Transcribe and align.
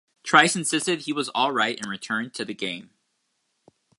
Trice 0.23 0.55
insisted 0.55 1.01
he 1.01 1.13
was 1.13 1.29
all 1.29 1.51
right 1.51 1.77
and 1.79 1.87
returned 1.87 2.33
to 2.33 2.43
the 2.43 2.55
game. 2.55 2.89